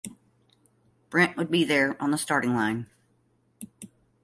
Brent 1.11 1.37
would 1.37 1.51
be 1.51 1.63
there 1.63 1.95
on 2.01 2.09
the 2.09 2.17
starting 2.17 2.55
line. 2.55 2.87